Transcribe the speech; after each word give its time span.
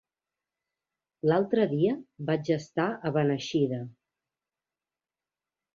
L'altre 1.31 1.67
dia 1.75 1.93
vaig 2.31 2.49
estar 2.57 2.89
a 2.95 3.13
Beneixida. 3.19 3.83